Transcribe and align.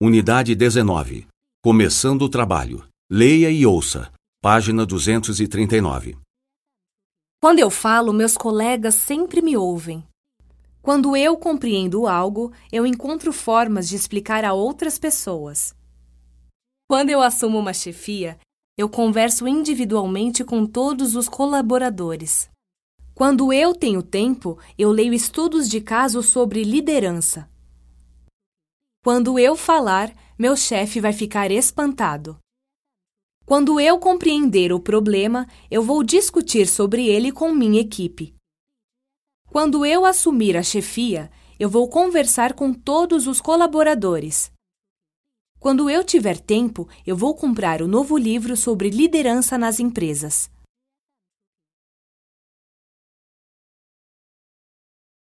Unidade 0.00 0.54
19. 0.54 1.26
Começando 1.60 2.22
o 2.22 2.28
trabalho. 2.28 2.86
Leia 3.10 3.50
e 3.50 3.66
ouça. 3.66 4.12
Página 4.40 4.86
239. 4.86 6.16
Quando 7.42 7.58
eu 7.58 7.68
falo, 7.68 8.12
meus 8.12 8.36
colegas 8.36 8.94
sempre 8.94 9.42
me 9.42 9.56
ouvem. 9.56 10.06
Quando 10.80 11.16
eu 11.16 11.36
compreendo 11.36 12.06
algo, 12.06 12.52
eu 12.70 12.86
encontro 12.86 13.32
formas 13.32 13.88
de 13.88 13.96
explicar 13.96 14.44
a 14.44 14.52
outras 14.52 15.00
pessoas. 15.00 15.74
Quando 16.88 17.10
eu 17.10 17.20
assumo 17.20 17.58
uma 17.58 17.72
chefia, 17.72 18.38
eu 18.78 18.88
converso 18.88 19.48
individualmente 19.48 20.44
com 20.44 20.64
todos 20.64 21.16
os 21.16 21.28
colaboradores. 21.28 22.48
Quando 23.16 23.52
eu 23.52 23.74
tenho 23.74 24.00
tempo, 24.00 24.60
eu 24.78 24.92
leio 24.92 25.12
estudos 25.12 25.68
de 25.68 25.80
caso 25.80 26.22
sobre 26.22 26.62
liderança. 26.62 27.50
Quando 29.08 29.38
eu 29.38 29.56
falar, 29.56 30.14
meu 30.38 30.54
chefe 30.54 31.00
vai 31.00 31.14
ficar 31.14 31.50
espantado. 31.50 32.38
Quando 33.46 33.80
eu 33.80 33.98
compreender 33.98 34.70
o 34.70 34.78
problema, 34.78 35.48
eu 35.70 35.82
vou 35.82 36.04
discutir 36.04 36.68
sobre 36.68 37.08
ele 37.08 37.32
com 37.32 37.50
minha 37.50 37.80
equipe. 37.80 38.34
Quando 39.46 39.86
eu 39.86 40.04
assumir 40.04 40.58
a 40.58 40.62
chefia, 40.62 41.30
eu 41.58 41.70
vou 41.70 41.88
conversar 41.88 42.52
com 42.52 42.70
todos 42.74 43.26
os 43.26 43.40
colaboradores. 43.40 44.52
Quando 45.58 45.88
eu 45.88 46.04
tiver 46.04 46.38
tempo, 46.38 46.86
eu 47.06 47.16
vou 47.16 47.34
comprar 47.34 47.80
o 47.80 47.88
novo 47.88 48.14
livro 48.18 48.58
sobre 48.58 48.90
liderança 48.90 49.56
nas 49.56 49.80
empresas. 49.80 50.50